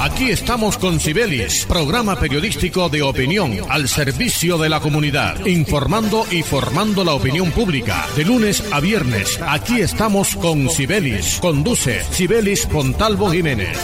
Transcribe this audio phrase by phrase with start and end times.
[0.00, 6.42] Aquí estamos con Cibelis, programa periodístico de opinión al servicio de la comunidad, informando y
[6.42, 8.06] formando la opinión pública.
[8.16, 11.38] De lunes a viernes, aquí estamos con Cibelis.
[11.42, 13.76] Conduce Cibelis Pontalvo Jiménez.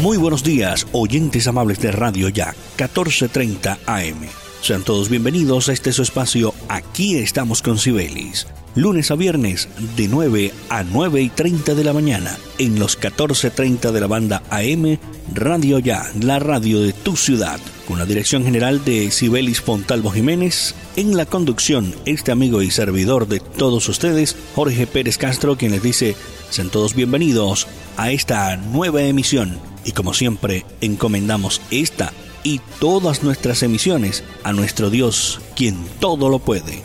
[0.00, 4.41] Muy buenos días, oyentes amables de Radio Ya, 1430 AM.
[4.62, 8.46] Sean todos bienvenidos a este su espacio Aquí estamos con Cibelis.
[8.76, 13.90] Lunes a viernes de 9 a 9 y 30 de la mañana en los 14.30
[13.90, 14.98] de la banda AM
[15.34, 20.76] Radio Ya, la radio de tu ciudad, con la dirección general de Cibelis Fontalvo Jiménez,
[20.94, 25.82] en la conducción este amigo y servidor de todos ustedes, Jorge Pérez Castro, quien les
[25.82, 26.14] dice,
[26.50, 33.62] sean todos bienvenidos a esta nueva emisión y como siempre encomendamos esta y todas nuestras
[33.62, 36.82] emisiones a nuestro Dios, quien todo lo puede.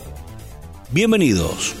[0.90, 1.76] Bienvenidos.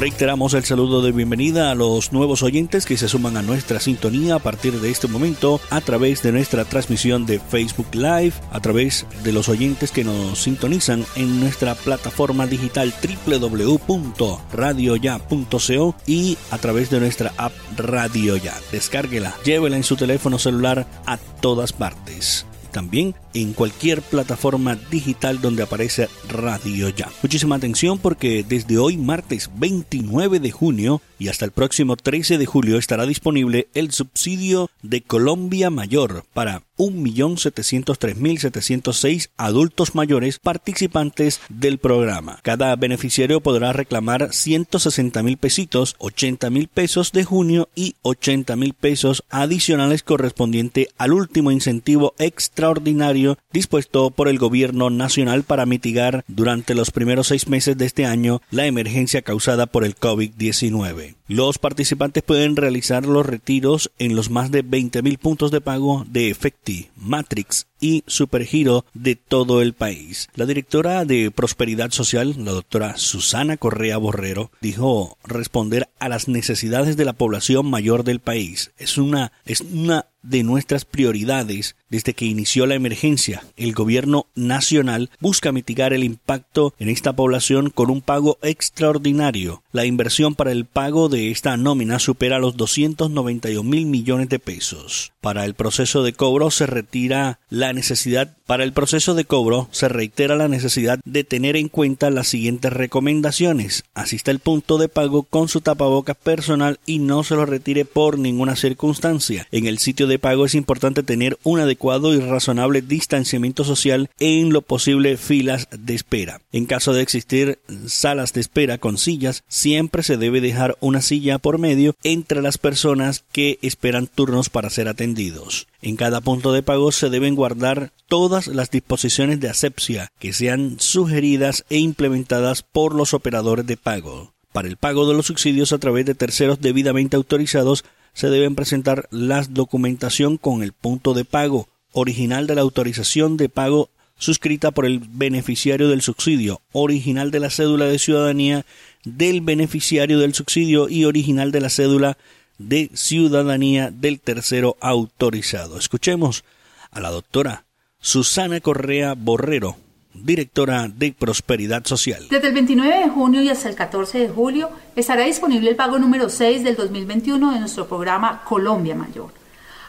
[0.00, 4.36] Reiteramos el saludo de bienvenida a los nuevos oyentes que se suman a nuestra sintonía
[4.36, 9.06] a partir de este momento a través de nuestra transmisión de Facebook Live, a través
[9.22, 12.94] de los oyentes que nos sintonizan en nuestra plataforma digital
[13.26, 18.54] www.radioya.co y a través de nuestra app Radio Ya.
[18.72, 25.62] Descárguela, llévela en su teléfono celular a todas partes también en cualquier plataforma digital donde
[25.62, 27.08] aparece Radio Ya.
[27.22, 32.46] Muchísima atención porque desde hoy martes 29 de junio y hasta el próximo 13 de
[32.46, 42.38] julio estará disponible el subsidio de Colombia Mayor para 1.703.706 adultos mayores participantes del programa.
[42.42, 50.88] Cada beneficiario podrá reclamar 160.000 pesitos, 80.000 pesos de junio y 80.000 pesos adicionales correspondiente
[50.96, 53.19] al último incentivo extraordinario
[53.52, 58.40] dispuesto por el gobierno nacional para mitigar durante los primeros seis meses de este año
[58.50, 61.19] la emergencia causada por el COVID-19.
[61.30, 66.28] Los participantes pueden realizar los retiros en los más de 20.000 puntos de pago de
[66.28, 70.28] Efecti, Matrix y Supergiro de todo el país.
[70.34, 76.96] La directora de Prosperidad Social, la doctora Susana Correa Borrero, dijo responder a las necesidades
[76.96, 78.72] de la población mayor del país.
[78.76, 83.42] Es una, es una de nuestras prioridades desde que inició la emergencia.
[83.56, 89.62] El gobierno nacional busca mitigar el impacto en esta población con un pago extraordinario.
[89.72, 95.12] La inversión para el pago de esta nómina supera los 291 mil millones de pesos.
[95.20, 99.88] Para el proceso de cobro se retira la necesidad para el proceso de cobro se
[99.88, 103.84] reitera la necesidad de tener en cuenta las siguientes recomendaciones.
[103.94, 108.18] Asista el punto de pago con su tapabocas personal y no se lo retire por
[108.18, 109.46] ninguna circunstancia.
[109.52, 114.52] En el sitio de pago es importante tener un adecuado y razonable distanciamiento social en
[114.52, 116.40] lo posible filas de espera.
[116.50, 121.38] En caso de existir salas de espera con sillas, siempre se debe dejar una silla
[121.38, 125.66] por medio entre las personas que esperan turnos para ser atendidos.
[125.82, 130.76] En cada punto de pago se deben guardar todas las disposiciones de asepsia que sean
[130.78, 134.34] sugeridas e implementadas por los operadores de pago.
[134.52, 139.08] Para el pago de los subsidios a través de terceros debidamente autorizados se deben presentar
[139.10, 144.86] la documentación con el punto de pago original de la autorización de pago suscrita por
[144.86, 148.64] el beneficiario del subsidio, original de la cédula de ciudadanía
[149.04, 152.18] del beneficiario del subsidio y original de la cédula
[152.58, 155.78] de ciudadanía del tercero autorizado.
[155.78, 156.44] Escuchemos
[156.90, 157.64] a la doctora
[157.98, 159.76] Susana Correa Borrero,
[160.12, 162.26] directora de Prosperidad Social.
[162.28, 165.98] Desde el 29 de junio y hasta el 14 de julio estará disponible el pago
[165.98, 169.39] número 6 del 2021 de nuestro programa Colombia Mayor.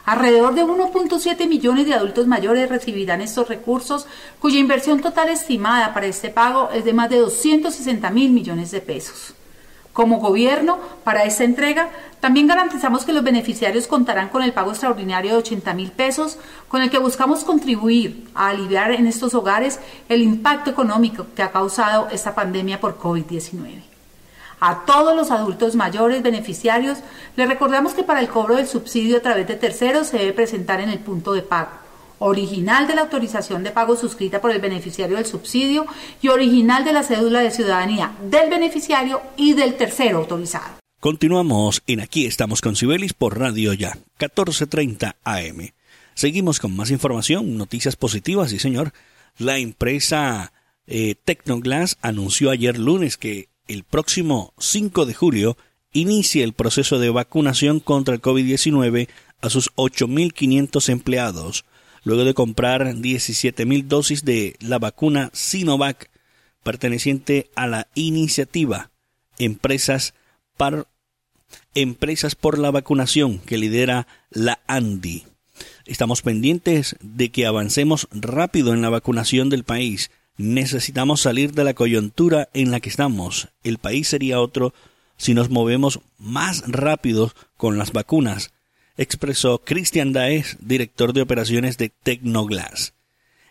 [0.06, 4.08] Alrededor de 1.7 millones de adultos mayores recibirán estos recursos,
[4.40, 8.82] cuya inversión total estimada para este pago es de más de 260 mil millones de
[8.82, 9.36] pesos.
[9.94, 11.90] Como gobierno, para esta entrega,
[12.22, 16.38] también garantizamos que los beneficiarios contarán con el pago extraordinario de 80 mil pesos,
[16.70, 21.52] con el que buscamos contribuir a aliviar en estos hogares el impacto económico que ha
[21.52, 23.91] causado esta pandemia por COVID-19.
[24.64, 27.00] A todos los adultos mayores beneficiarios
[27.36, 30.80] les recordamos que para el cobro del subsidio a través de terceros se debe presentar
[30.80, 31.72] en el punto de pago
[32.20, 35.88] original de la autorización de pago suscrita por el beneficiario del subsidio
[36.22, 40.76] y original de la cédula de ciudadanía del beneficiario y del tercero autorizado.
[41.00, 45.74] Continuamos en Aquí estamos con Cibelis por Radio Ya, 14:30 AM.
[46.14, 48.94] Seguimos con más información, noticias positivas, sí señor.
[49.40, 50.54] La empresa
[50.94, 55.58] Eh, Tecnoglass anunció ayer lunes que el próximo 5 de julio
[55.94, 59.08] inicia el proceso de vacunación contra el COVID-19
[59.42, 61.66] a sus 8.500 empleados,
[62.04, 66.10] luego de comprar 17.000 dosis de la vacuna Sinovac
[66.64, 68.92] perteneciente a la iniciativa
[69.40, 70.14] Empresas,
[71.74, 75.26] Empresas por la Vacunación que lidera la ANDI.
[75.86, 80.12] Estamos pendientes de que avancemos rápido en la vacunación del país.
[80.38, 83.50] Necesitamos salir de la coyuntura en la que estamos.
[83.64, 84.74] El país sería otro
[85.18, 88.52] si nos movemos más rápido con las vacunas,
[88.98, 92.94] expresó Cristian Daes, director de operaciones de Tecnoglass.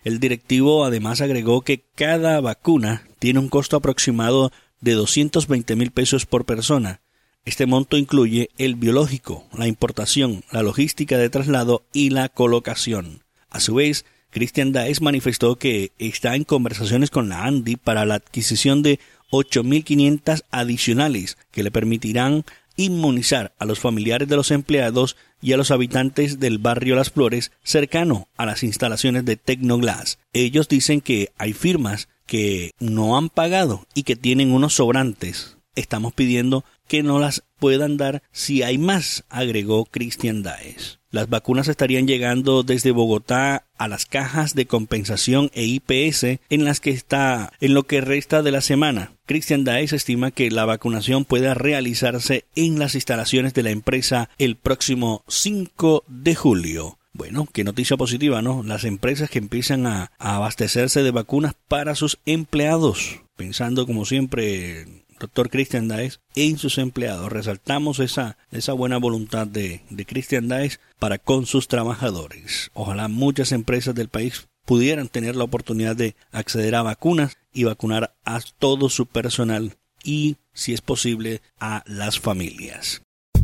[0.02, 4.50] El directivo además agregó que cada vacuna tiene un costo aproximado
[4.80, 7.02] de 220 mil pesos por persona.
[7.44, 13.22] Este monto incluye el biológico, la importación, la logística de traslado y la colocación.
[13.48, 18.16] A su vez, Christian Daes manifestó que está en conversaciones con la ANDI para la
[18.16, 18.98] adquisición de
[19.30, 22.44] 8.500 adicionales que le permitirán
[22.76, 27.52] inmunizar a los familiares de los empleados y a los habitantes del barrio Las Flores
[27.62, 30.18] cercano a las instalaciones de Tecnoglass.
[30.32, 35.56] Ellos dicen que hay firmas que no han pagado y que tienen unos sobrantes.
[35.74, 40.98] Estamos pidiendo que no las puedan dar si hay más, agregó Cristian Daes.
[41.12, 46.80] Las vacunas estarían llegando desde Bogotá a las cajas de compensación e IPS en las
[46.80, 49.12] que está en lo que resta de la semana.
[49.26, 54.56] Christian Daes estima que la vacunación pueda realizarse en las instalaciones de la empresa el
[54.56, 56.98] próximo 5 de julio.
[57.12, 58.64] Bueno, qué noticia positiva, ¿no?
[58.64, 65.50] Las empresas que empiezan a abastecerse de vacunas para sus empleados, pensando como siempre doctor
[65.50, 67.30] Christian Daes en sus empleados.
[67.30, 72.70] Resaltamos esa, esa buena voluntad de, de Christian Daes para con sus trabajadores.
[72.74, 78.14] Ojalá muchas empresas del país pudieran tener la oportunidad de acceder a vacunas y vacunar
[78.24, 83.02] a todo su personal y, si es posible, a las familias.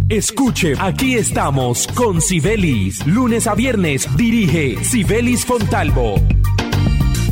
[0.08, 3.04] Escuche, aquí estamos con Sibelis.
[3.06, 6.14] Lunes a viernes dirige Sibelis Fontalvo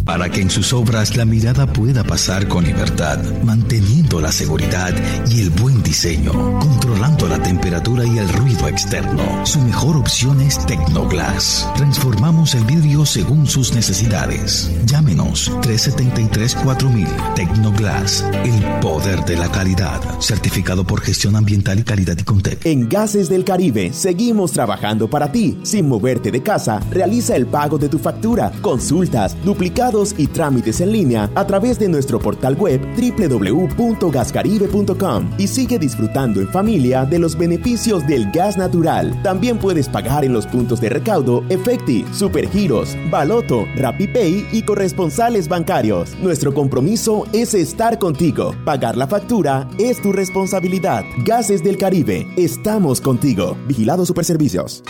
[0.05, 4.93] para que en sus obras la mirada pueda pasar con libertad, manteniendo la seguridad
[5.31, 9.47] y el buen diseño, controlando la temperatura y el ruido externo.
[9.47, 11.69] Su mejor opción es Tecnoglass.
[11.77, 14.71] Transformamos el vidrio según sus necesidades.
[14.85, 20.01] Llámenos 373-4000 Tecnoglass, el poder de la calidad.
[20.21, 22.67] Certificado por gestión ambiental y calidad y Contec.
[22.67, 25.59] En Gases del Caribe seguimos trabajando para ti.
[25.63, 30.91] Sin moverte de casa, realiza el pago de tu factura, consultas, duplicados y trámites en
[30.91, 37.39] línea a través de nuestro portal web www.gascaribe.com y sigue disfrutando en familia de los
[37.39, 39.23] beneficios del gas natural.
[39.23, 46.19] También puedes pagar en los puntos de recaudo Efecti, Supergiros, Baloto, RappiPay y corresponsales bancarios.
[46.19, 48.53] Nuestro compromiso es estar contigo.
[48.65, 51.05] Pagar la factura es tu responsabilidad.
[51.25, 53.57] Gases del Caribe, estamos contigo.
[53.69, 54.83] Vigilado Superservicios.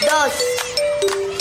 [0.00, 0.65] Dos.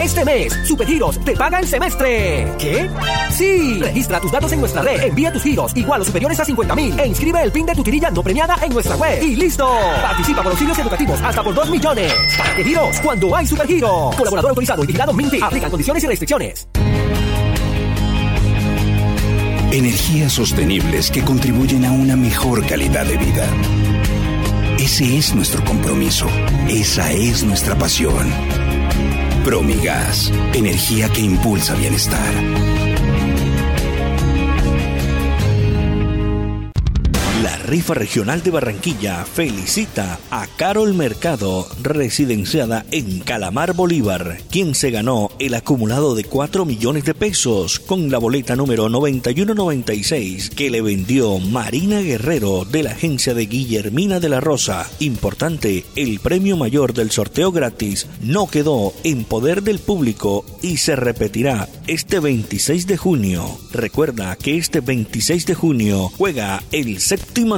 [0.00, 2.52] Este mes, Supergiros te paga el semestre.
[2.58, 2.88] ¿Qué?
[3.30, 3.80] Sí.
[3.80, 6.98] Registra tus datos en nuestra red, envía tus giros igual o superiores a 50 mil
[6.98, 9.20] e inscribe el PIN de tu tirilla no premiada en nuestra web.
[9.22, 9.68] Y listo.
[10.00, 12.12] Participa por auxilios educativos hasta por 2 millones.
[12.36, 13.00] ¿Para qué giros?
[13.00, 14.14] Cuando hay Supergiros.
[14.14, 15.40] Colaborador autorizado y vigilado Minty.
[15.42, 16.68] Aplican condiciones y restricciones.
[19.72, 23.46] Energías sostenibles que contribuyen a una mejor calidad de vida.
[24.78, 26.26] Ese es nuestro compromiso.
[26.68, 28.26] Esa es nuestra pasión.
[29.48, 32.67] Promigas, energía que impulsa bienestar.
[37.68, 45.30] Rifa regional de Barranquilla felicita a Carol Mercado, residenciada en Calamar Bolívar, quien se ganó
[45.38, 51.38] el acumulado de 4 millones de pesos con la boleta número 9196 que le vendió
[51.40, 54.88] Marina Guerrero de la agencia de Guillermina de la Rosa.
[54.98, 60.96] Importante, el premio mayor del sorteo gratis no quedó en poder del público y se
[60.96, 63.44] repetirá este 26 de junio.
[63.72, 67.57] Recuerda que este 26 de junio juega el séptimo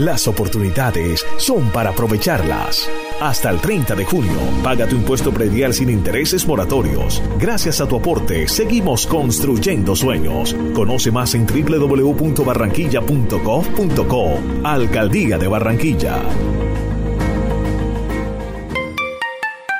[0.00, 2.88] Las oportunidades son para aprovecharlas.
[3.20, 7.22] Hasta el 30 de junio, paga tu impuesto predial sin intereses moratorios.
[7.38, 10.56] Gracias a tu aporte, seguimos construyendo sueños.
[10.72, 14.38] Conoce más en www.barranquilla.gov.co.
[14.64, 16.22] Alcaldía de Barranquilla.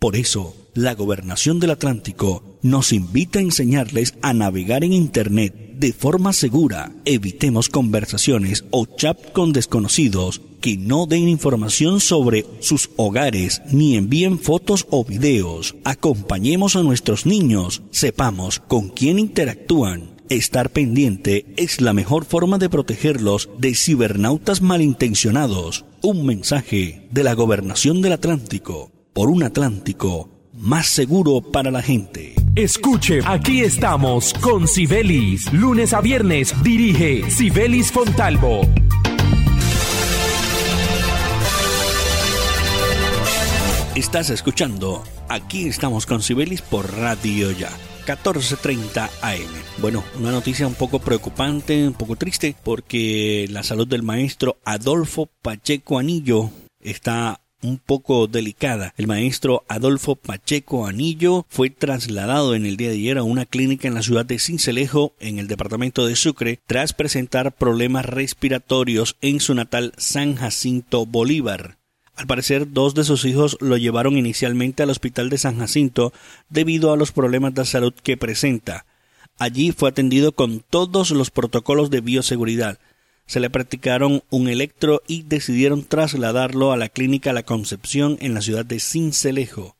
[0.00, 5.92] Por eso, la Gobernación del Atlántico nos invita a enseñarles a navegar en Internet de
[5.92, 6.90] forma segura.
[7.04, 14.38] Evitemos conversaciones o chat con desconocidos que no den información sobre sus hogares ni envíen
[14.38, 15.76] fotos o videos.
[15.84, 20.16] Acompañemos a nuestros niños, sepamos con quién interactúan.
[20.30, 25.84] Estar pendiente es la mejor forma de protegerlos de cibernautas malintencionados.
[26.00, 32.34] Un mensaje de la Gobernación del Atlántico por un Atlántico más seguro para la gente.
[32.54, 35.52] Escuche, aquí estamos con Sibelis.
[35.52, 38.62] Lunes a viernes dirige Sibelis Fontalvo.
[43.94, 47.70] Estás escuchando, aquí estamos con Sibelis por Radio Ya.
[48.06, 49.38] 14.30 AM.
[49.78, 55.30] Bueno, una noticia un poco preocupante, un poco triste, porque la salud del maestro Adolfo
[55.42, 56.50] Pacheco Anillo
[56.80, 58.94] está un poco delicada.
[58.96, 63.88] El maestro Adolfo Pacheco Anillo fue trasladado en el día de ayer a una clínica
[63.88, 69.40] en la ciudad de Cincelejo, en el departamento de Sucre, tras presentar problemas respiratorios en
[69.40, 71.78] su natal San Jacinto Bolívar.
[72.16, 76.12] Al parecer, dos de sus hijos lo llevaron inicialmente al hospital de San Jacinto
[76.50, 78.84] debido a los problemas de salud que presenta.
[79.38, 82.78] Allí fue atendido con todos los protocolos de bioseguridad
[83.30, 88.40] se le practicaron un electro y decidieron trasladarlo a la clínica La Concepción en la
[88.40, 89.76] ciudad de Cincelejo.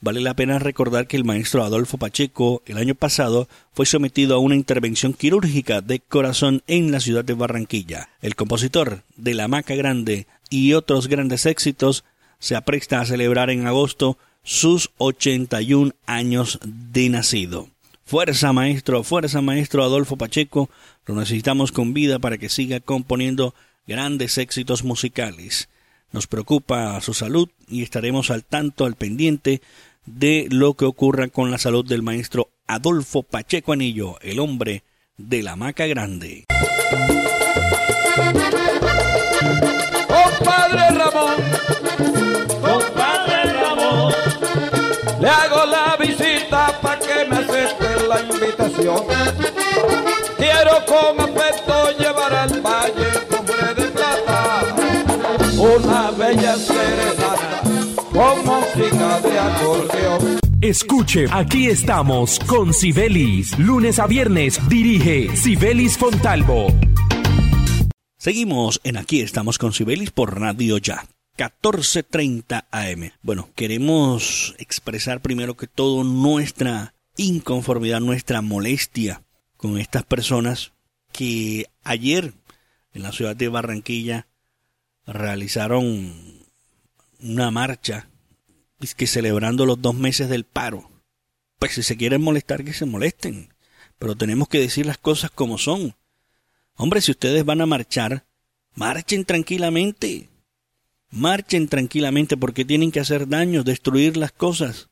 [0.00, 4.38] Vale la pena recordar que el maestro Adolfo Pacheco el año pasado fue sometido a
[4.38, 8.08] una intervención quirúrgica de corazón en la ciudad de Barranquilla.
[8.22, 12.02] El compositor de La Maca Grande y otros grandes éxitos
[12.38, 17.68] se apresta a celebrar en agosto sus 81 años de nacido.
[18.06, 20.70] Fuerza maestro, fuerza maestro Adolfo Pacheco,
[21.06, 23.52] lo necesitamos con vida para que siga componiendo
[23.84, 25.68] grandes éxitos musicales.
[26.12, 29.60] Nos preocupa su salud y estaremos al tanto, al pendiente
[30.04, 34.84] de lo que ocurra con la salud del maestro Adolfo Pacheco Anillo, el hombre
[35.16, 36.44] de la maca grande.
[50.36, 54.76] Quiero con afecto llevar al valle cumbre de plata
[55.58, 57.62] una bella serenata
[58.12, 60.38] con música de acordeón.
[60.60, 63.58] Escuche, aquí estamos con Sibelis.
[63.58, 66.68] Lunes a viernes dirige Sibelis Fontalvo.
[68.18, 71.04] Seguimos en Aquí estamos con Sibelis por Radio Ya.
[71.36, 73.12] 14:30 AM.
[73.22, 79.22] Bueno, queremos expresar primero que todo nuestra inconformidad, nuestra molestia
[79.56, 80.72] con estas personas
[81.12, 82.34] que ayer
[82.92, 84.26] en la ciudad de Barranquilla
[85.06, 86.14] realizaron
[87.20, 88.08] una marcha
[88.96, 90.90] que celebrando los dos meses del paro.
[91.58, 93.52] Pues si se quieren molestar, que se molesten.
[93.98, 95.94] Pero tenemos que decir las cosas como son.
[96.74, 98.26] Hombre, si ustedes van a marchar,
[98.74, 100.28] marchen tranquilamente.
[101.10, 104.90] Marchen tranquilamente porque tienen que hacer daños, destruir las cosas.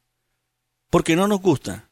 [0.89, 1.91] Porque no nos gusta.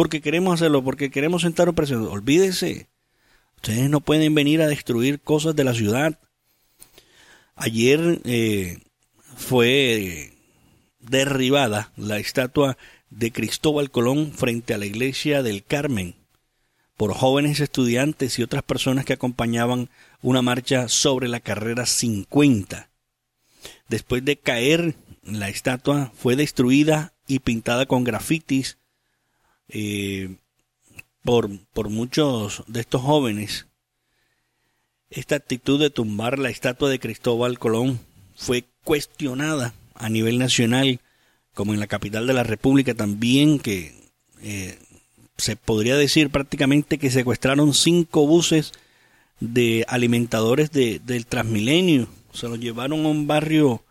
[0.00, 2.06] Porque queremos hacerlo, porque queremos sentar opresión.
[2.06, 2.88] Olvídese.
[3.56, 6.18] Ustedes no pueden venir a destruir cosas de la ciudad.
[7.54, 8.78] Ayer eh,
[9.36, 10.32] fue
[11.00, 12.78] derribada la estatua
[13.10, 16.14] de Cristóbal Colón frente a la iglesia del Carmen
[16.96, 19.90] por jóvenes estudiantes y otras personas que acompañaban
[20.22, 22.88] una marcha sobre la carrera 50.
[23.90, 28.78] Después de caer, la estatua fue destruida y pintada con grafitis
[29.70, 30.36] eh,
[31.24, 33.66] por, por muchos de estos jóvenes.
[35.10, 38.00] Esta actitud de tumbar la estatua de Cristóbal Colón
[38.36, 41.00] fue cuestionada a nivel nacional,
[41.52, 43.92] como en la capital de la República también, que
[44.42, 44.78] eh,
[45.36, 48.72] se podría decir prácticamente que secuestraron cinco buses
[49.40, 52.08] de alimentadores de, del Transmilenio.
[52.32, 53.82] Se los llevaron a un barrio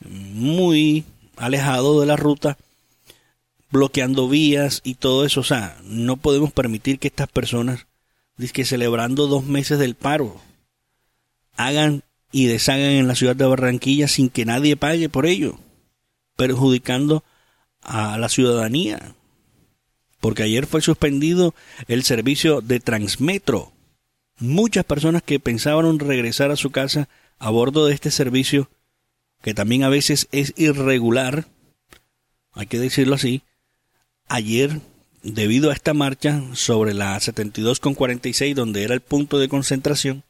[0.00, 1.04] muy
[1.36, 2.58] alejado de la ruta,
[3.70, 5.40] bloqueando vías y todo eso.
[5.40, 7.86] O sea, no podemos permitir que estas personas,
[8.52, 10.40] que celebrando dos meses del paro,
[11.56, 15.58] hagan y deshagan en la ciudad de Barranquilla sin que nadie pague por ello,
[16.36, 17.24] perjudicando
[17.82, 19.14] a la ciudadanía.
[20.20, 21.54] Porque ayer fue suspendido
[21.88, 23.72] el servicio de Transmetro.
[24.38, 27.08] Muchas personas que pensaban regresar a su casa
[27.38, 28.70] a bordo de este servicio,
[29.42, 31.46] que también a veces es irregular,
[32.52, 33.42] hay que decirlo así,
[34.30, 34.80] ayer,
[35.22, 40.24] debido a esta marcha sobre la 72 con 46, donde era el punto de concentración,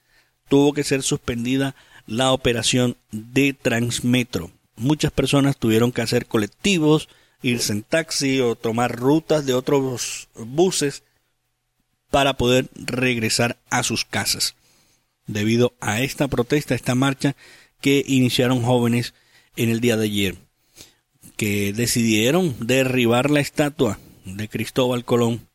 [0.48, 1.76] tuvo que ser suspendida
[2.06, 4.50] la operación de Transmetro.
[4.76, 7.08] Muchas personas tuvieron que hacer colectivos,
[7.42, 11.04] irse en taxi o tomar rutas de otros buses
[12.10, 14.56] para poder regresar a sus casas.
[15.26, 17.36] Debido a esta protesta, esta marcha
[17.80, 19.14] que iniciaron jóvenes
[19.56, 20.38] en el día de ayer,
[21.40, 25.48] que decidieron derribar la estatua de Cristóbal Colón,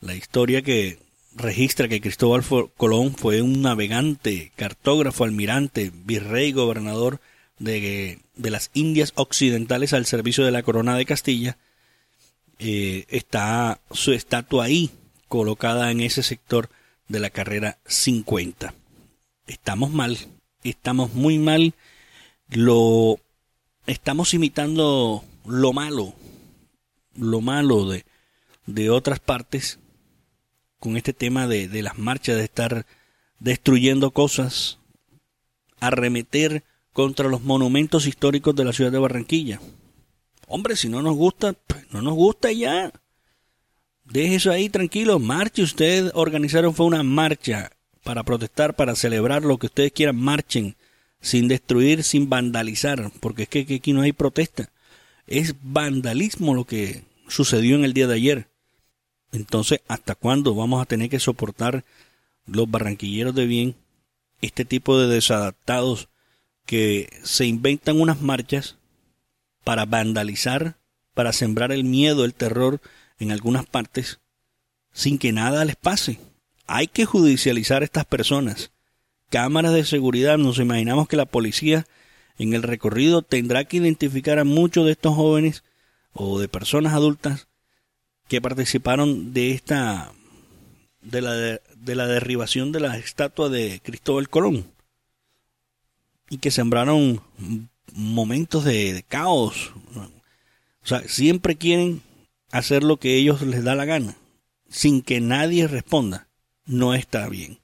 [0.00, 0.98] la historia que
[1.36, 2.42] registra que Cristóbal
[2.78, 7.20] Colón fue un navegante, cartógrafo, almirante, virrey, gobernador
[7.58, 11.58] de, de las Indias Occidentales al servicio de la Corona de Castilla.
[12.58, 14.88] Eh, está su estatua ahí,
[15.28, 16.70] colocada en ese sector
[17.08, 18.72] de la carrera 50.
[19.46, 20.16] Estamos mal,
[20.64, 21.74] estamos muy mal,
[22.48, 23.20] lo
[23.90, 26.14] estamos imitando lo malo,
[27.16, 28.04] lo malo de,
[28.66, 29.78] de otras partes
[30.78, 32.86] con este tema de, de las marchas, de estar
[33.40, 34.78] destruyendo cosas,
[35.80, 39.60] arremeter contra los monumentos históricos de la ciudad de Barranquilla.
[40.46, 42.92] Hombre, si no nos gusta, pues no nos gusta ya.
[44.04, 46.10] Deje eso ahí tranquilo, marche usted.
[46.14, 47.70] Organizaron fue una marcha
[48.02, 50.76] para protestar, para celebrar lo que ustedes quieran, marchen,
[51.20, 54.70] sin destruir, sin vandalizar, porque es que aquí no hay protesta.
[55.26, 58.48] Es vandalismo lo que sucedió en el día de ayer.
[59.32, 61.84] Entonces, ¿hasta cuándo vamos a tener que soportar
[62.46, 63.76] los barranquilleros de bien
[64.40, 66.08] este tipo de desadaptados
[66.66, 68.76] que se inventan unas marchas
[69.62, 70.76] para vandalizar,
[71.14, 72.80] para sembrar el miedo, el terror
[73.18, 74.20] en algunas partes,
[74.92, 76.18] sin que nada les pase?
[76.66, 78.70] Hay que judicializar a estas personas.
[79.30, 81.86] Cámaras de seguridad, nos imaginamos que la policía
[82.38, 85.62] en el recorrido tendrá que identificar a muchos de estos jóvenes
[86.12, 87.48] o de personas adultas
[88.28, 90.12] que participaron de esta
[91.00, 94.66] de la, de, la derribación de la estatua de Cristóbal Colón
[96.28, 97.22] y que sembraron
[97.92, 99.72] momentos de, caos.
[100.82, 102.02] O sea, siempre quieren
[102.50, 104.16] hacer lo que ellos les da la gana,
[104.68, 106.28] sin que nadie responda.
[106.64, 107.58] No está bien.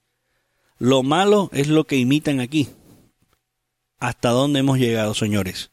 [0.79, 2.69] Lo malo es lo que imitan aquí.
[3.99, 5.71] ¿Hasta dónde hemos llegado, señores?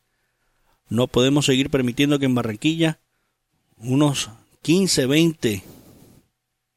[0.88, 3.00] No podemos seguir permitiendo que en Barranquilla
[3.76, 4.30] unos
[4.62, 5.62] 15, 20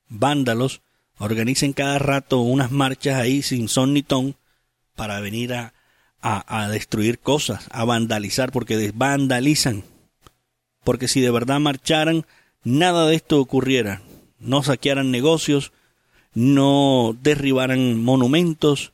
[0.10, 0.82] vándalos
[1.20, 4.36] organicen cada rato unas marchas ahí sin son ni ton
[4.96, 5.74] para venir a,
[6.22, 9.84] a, destruir cosas, a vandalizar, porque desvandalizan.
[10.84, 12.26] Porque si de verdad marcharan,
[12.64, 14.02] nada de esto ocurriera.
[14.40, 15.72] No saquearan negocios,
[16.38, 18.94] no derribaran monumentos,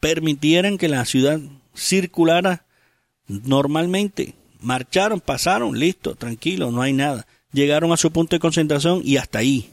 [0.00, 1.40] permitieran que la ciudad
[1.74, 2.64] circulara
[3.26, 4.34] normalmente.
[4.60, 9.38] Marcharon, pasaron, listo, tranquilo, no hay nada llegaron a su punto de concentración y hasta
[9.38, 9.70] ahí.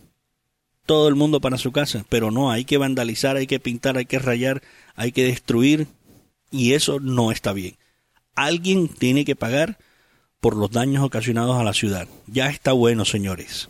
[0.85, 2.05] Todo el mundo para su casa.
[2.09, 4.61] Pero no, hay que vandalizar, hay que pintar, hay que rayar,
[4.95, 5.87] hay que destruir.
[6.51, 7.75] Y eso no está bien.
[8.35, 9.77] Alguien tiene que pagar
[10.39, 12.07] por los daños ocasionados a la ciudad.
[12.27, 13.69] Ya está bueno, señores.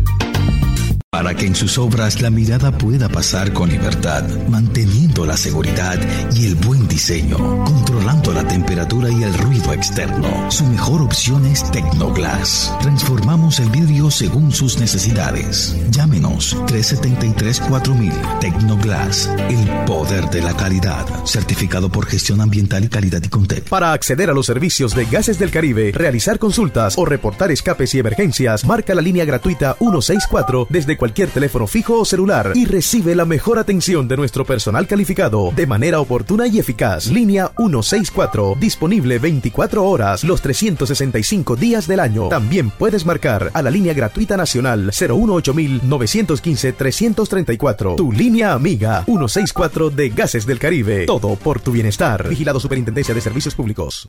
[1.13, 5.99] Para que en sus obras la mirada pueda pasar con libertad, manteniendo la seguridad
[6.33, 10.49] y el buen diseño, controlando la temperatura y el ruido externo.
[10.49, 12.73] Su mejor opción es Tecnoglass.
[12.79, 15.75] Transformamos el vidrio según sus necesidades.
[15.89, 21.05] Llámenos 373-4000 Tecnoglass, el poder de la calidad.
[21.25, 23.67] Certificado por gestión ambiental y calidad y Contec.
[23.67, 27.99] Para acceder a los servicios de Gases del Caribe, realizar consultas o reportar escapes y
[27.99, 33.25] emergencias, marca la línea gratuita 164 desde cualquier teléfono fijo o celular y recibe la
[33.25, 37.07] mejor atención de nuestro personal calificado de manera oportuna y eficaz.
[37.07, 42.27] Línea 164, disponible 24 horas los 365 días del año.
[42.27, 50.09] También puedes marcar a la línea gratuita nacional 915 334 Tu línea amiga 164 de
[50.09, 51.07] Gases del Caribe.
[51.07, 52.29] Todo por tu bienestar.
[52.29, 54.07] Vigilado Superintendencia de Servicios Públicos.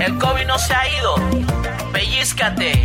[0.00, 1.16] El COVID no se ha ido.
[1.92, 2.84] Pellizcate.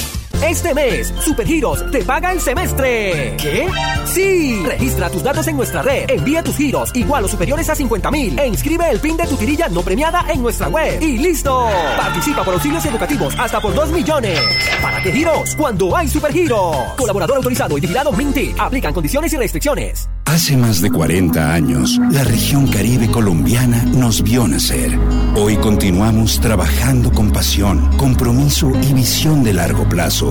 [0.43, 3.35] Este mes, Supergiros te paga el semestre.
[3.37, 3.67] ¿Qué?
[4.05, 4.63] Sí.
[4.65, 6.09] Registra tus datos en nuestra red.
[6.09, 8.37] Envía tus giros igual o superiores a 50 mil.
[8.39, 11.01] E inscribe el PIN de tu tirilla no premiada en nuestra web.
[11.01, 11.69] Y listo.
[11.95, 14.39] Participa por auxilios educativos hasta por 2 millones.
[14.81, 15.55] ¿Para qué giros?
[15.55, 16.75] Cuando hay Supergiros.
[16.97, 18.55] Colaborador autorizado y vigilado Minty.
[18.57, 20.09] Aplican condiciones y restricciones.
[20.25, 24.97] Hace más de 40 años, la región caribe colombiana nos vio nacer.
[25.35, 30.30] Hoy continuamos trabajando con pasión, compromiso y visión de largo plazo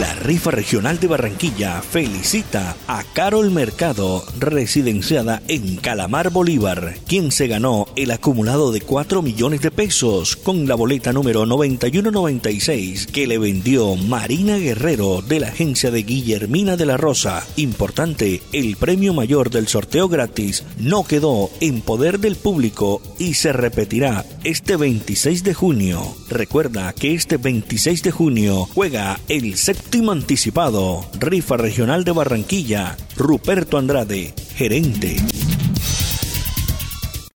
[0.00, 7.46] La rifa regional de Barranquilla felicita a Carol Mercado, residenciada en Calamar Bolívar, quien se
[7.46, 13.38] ganó el acumulado de 4 millones de pesos con la boleta número 9196 que le
[13.38, 17.42] vendió Marina Guerrero de la agencia de Guillermina de la Rosa.
[17.56, 23.54] Importante, el premio mayor del sorteo gratis no quedó en poder del público y se
[23.54, 26.14] repetirá este 26 de junio.
[26.28, 32.96] Recuerda que este 26 de junio juega el séptimo Último anticipado, Rifa Regional de Barranquilla,
[33.16, 35.16] Ruperto Andrade, gerente.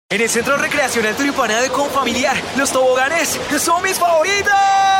[0.08, 4.99] En el Centro Recreacional Turipana de Confamiliar, los toboganes son mis favoritos.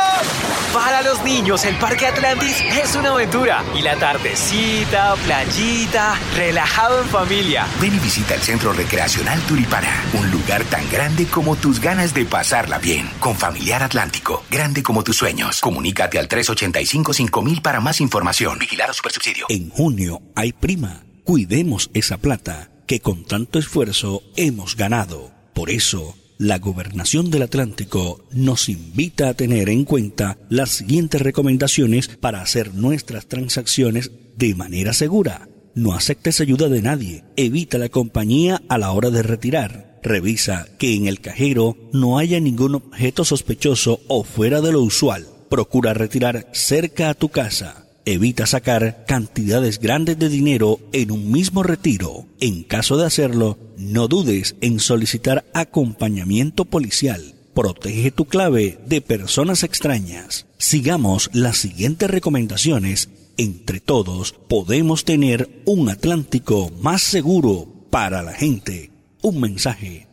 [0.73, 3.61] Para los niños, el Parque Atlantis es una aventura.
[3.75, 7.67] Y la tardecita, playita, relajado en familia.
[7.81, 12.23] Ven y visita el Centro Recreacional Turipana, un lugar tan grande como tus ganas de
[12.23, 13.09] pasarla bien.
[13.19, 15.59] Con Familiar Atlántico, grande como tus sueños.
[15.59, 18.57] Comunícate al 385-5000 para más información.
[18.57, 19.47] Vigilado Supersubsidio.
[19.49, 21.03] En junio hay prima.
[21.25, 25.31] Cuidemos esa plata que con tanto esfuerzo hemos ganado.
[25.53, 32.07] Por eso, la Gobernación del Atlántico nos invita a tener en cuenta las siguientes recomendaciones
[32.07, 35.47] para hacer nuestras transacciones de manera segura.
[35.75, 37.23] No aceptes ayuda de nadie.
[37.35, 39.99] Evita la compañía a la hora de retirar.
[40.01, 45.27] Revisa que en el cajero no haya ningún objeto sospechoso o fuera de lo usual.
[45.47, 47.80] Procura retirar cerca a tu casa.
[48.05, 52.25] Evita sacar cantidades grandes de dinero en un mismo retiro.
[52.39, 57.35] En caso de hacerlo, no dudes en solicitar acompañamiento policial.
[57.53, 60.47] Protege tu clave de personas extrañas.
[60.57, 63.09] Sigamos las siguientes recomendaciones.
[63.37, 68.89] Entre todos podemos tener un Atlántico más seguro para la gente.
[69.21, 70.07] Un mensaje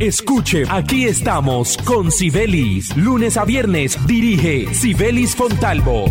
[0.00, 2.96] Escuche, aquí estamos con Sibelis.
[2.96, 6.06] Lunes a viernes dirige Sibelis Fontalvo.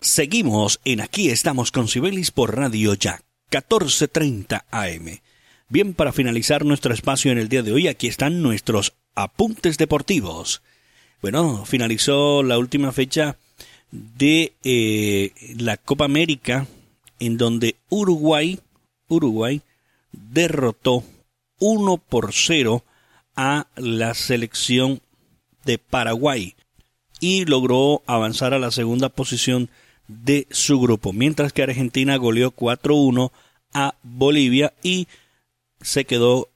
[0.00, 5.20] Seguimos en Aquí estamos con Sibelis por Radio Ya, 14:30 AM.
[5.68, 10.62] Bien, para finalizar nuestro espacio en el día de hoy, aquí están nuestros apuntes deportivos.
[11.20, 13.36] Bueno, finalizó la última fecha
[13.90, 16.66] de eh, la Copa América,
[17.20, 18.58] en donde Uruguay,
[19.08, 19.60] Uruguay
[20.12, 21.04] derrotó
[21.64, 22.84] 1 por 0
[23.36, 25.00] a la selección
[25.64, 26.56] de Paraguay
[27.20, 29.70] y logró avanzar a la segunda posición
[30.06, 33.30] de su grupo, mientras que Argentina goleó 4-1
[33.72, 35.08] a Bolivia y
[35.80, 36.50] se quedó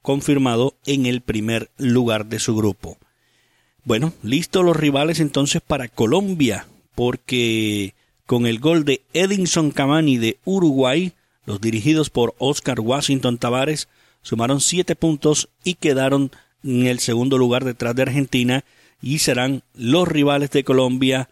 [0.00, 2.96] confirmado en el primer lugar de su grupo.
[3.84, 7.92] Bueno, listos los rivales entonces para Colombia, porque
[8.24, 11.12] con el gol de Edinson Cavani de Uruguay,
[11.44, 13.86] los dirigidos por Oscar Washington Tavares
[14.26, 16.32] sumaron siete puntos y quedaron
[16.64, 18.64] en el segundo lugar detrás de Argentina
[19.00, 21.30] y serán los rivales de Colombia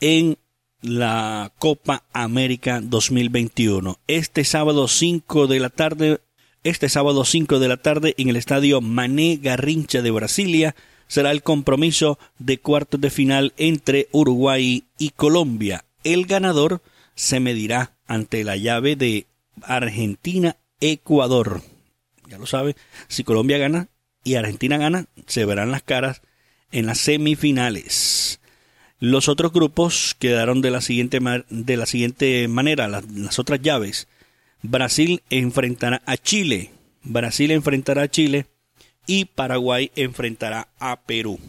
[0.00, 0.38] en
[0.80, 3.98] la Copa América 2021.
[4.06, 6.22] Este sábado 5 de la tarde,
[6.64, 10.74] este sábado 5 de la tarde en el estadio Mané Garrincha de Brasilia
[11.08, 15.84] será el compromiso de cuartos de final entre Uruguay y Colombia.
[16.04, 16.80] El ganador
[17.14, 19.26] se medirá ante la llave de
[19.60, 21.60] Argentina-Ecuador
[22.30, 22.76] ya lo sabe,
[23.08, 23.88] si Colombia gana
[24.24, 26.22] y Argentina gana, se verán las caras
[26.70, 28.40] en las semifinales.
[29.00, 34.06] Los otros grupos quedaron de la siguiente, de la siguiente manera, las otras llaves.
[34.62, 36.70] Brasil enfrentará a Chile,
[37.02, 38.46] Brasil enfrentará a Chile
[39.06, 41.40] y Paraguay enfrentará a Perú.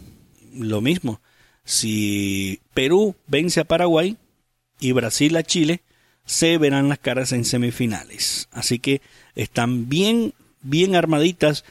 [0.54, 1.20] Lo mismo,
[1.64, 4.16] si Perú vence a Paraguay
[4.80, 5.82] y Brasil a Chile,
[6.24, 8.48] se verán las caras en semifinales.
[8.50, 9.02] Así que
[9.34, 11.64] están bien bien armaditas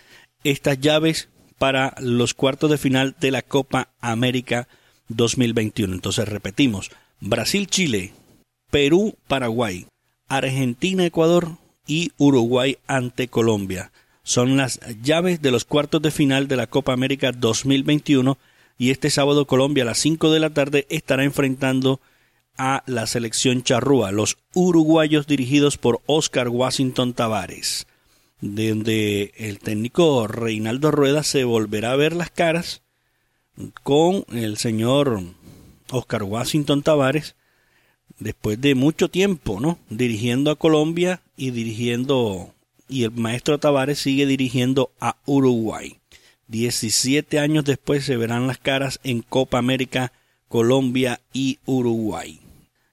[0.44, 4.68] estas llaves para los cuartos de final de la Copa América
[5.10, 5.94] 2021.
[5.94, 8.14] Entonces repetimos, Brasil-Chile,
[8.72, 9.86] Perú-Paraguay,
[10.28, 13.92] Argentina-Ecuador y Uruguay ante Colombia.
[14.24, 18.38] Son las llaves de los cuartos de final de la Copa América 2021
[18.78, 22.00] y este sábado Colombia a las 5 de la tarde estará enfrentando
[22.58, 27.88] a la selección charrúa, los uruguayos dirigidos por Oscar Washington Tavares
[28.42, 32.82] donde el técnico Reinaldo Rueda se volverá a ver las caras
[33.84, 35.22] con el señor
[35.92, 37.36] Oscar Washington Tavares
[38.20, 39.78] después de mucho tiempo, ¿no?
[39.90, 42.54] Dirigiendo a Colombia y dirigiendo
[42.90, 45.98] y el maestro Tavares sigue dirigiendo a Uruguay.
[46.48, 50.12] 17 años después se verán las caras en Copa América,
[50.50, 52.42] Colombia y Uruguay.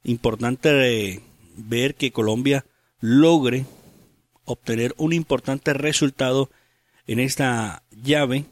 [0.04, 0.70] Importante
[1.14, 1.20] eh,
[1.56, 2.64] ver que Colombia
[3.00, 3.66] logre
[4.48, 6.50] obtener un importante resultado
[7.06, 8.46] en esta llave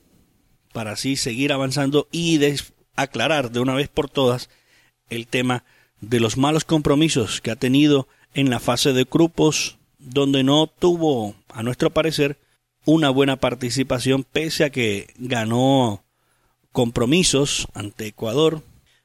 [0.73, 2.39] para así seguir avanzando y
[2.95, 4.51] aclarar de una vez por todas
[5.09, 5.65] el tema
[6.01, 11.35] de los malos compromisos que ha tenido en la fase de grupos donde no tuvo,
[11.49, 12.39] a nuestro parecer,
[12.85, 16.05] una buena participación pese a que ganó
[16.73, 18.63] compromisos ante Ecuador,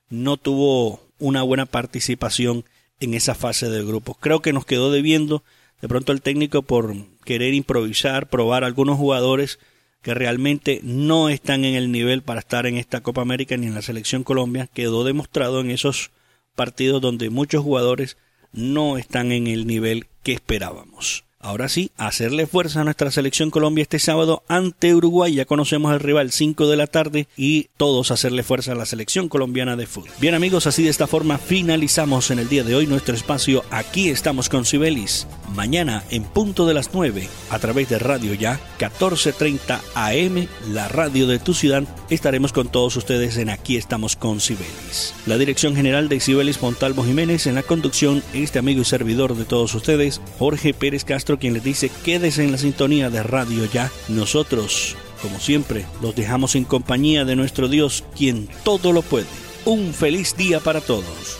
[0.09, 2.65] no tuvo una buena participación
[2.99, 4.17] en esa fase de grupos.
[4.19, 5.43] Creo que nos quedó debiendo
[5.81, 9.59] de pronto el técnico por querer improvisar, probar algunos jugadores
[10.01, 13.73] que realmente no están en el nivel para estar en esta Copa América ni en
[13.73, 16.11] la selección Colombia, quedó demostrado en esos
[16.55, 18.17] partidos donde muchos jugadores
[18.51, 21.25] no están en el nivel que esperábamos.
[21.43, 25.33] Ahora sí, hacerle fuerza a nuestra selección Colombia este sábado ante Uruguay.
[25.33, 29.27] Ya conocemos al rival 5 de la tarde y todos hacerle fuerza a la selección
[29.27, 30.11] colombiana de fútbol.
[30.19, 33.63] Bien amigos, así de esta forma finalizamos en el día de hoy nuestro espacio.
[33.71, 35.27] Aquí estamos con Sibelis.
[35.55, 41.25] Mañana en punto de las 9 a través de Radio Ya 1430 AM, la radio
[41.25, 41.83] de tu ciudad,
[42.15, 45.13] estaremos con todos ustedes en Aquí estamos con Sibelis.
[45.25, 49.45] La dirección general de Sibelis Montalvo Jiménez en la conducción, este amigo y servidor de
[49.45, 53.91] todos ustedes, Jorge Pérez Castro quien les dice quédese en la sintonía de Radio Ya.
[54.09, 59.27] Nosotros, como siempre, los dejamos en compañía de nuestro Dios, quien todo lo puede.
[59.65, 61.39] Un feliz día para todos.